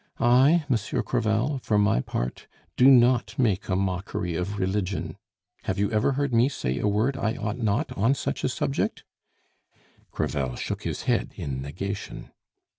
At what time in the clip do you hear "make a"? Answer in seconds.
3.37-3.75